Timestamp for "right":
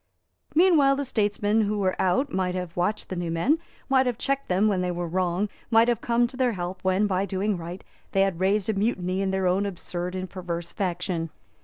7.55-7.83